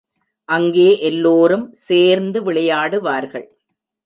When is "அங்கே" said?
0.49-0.99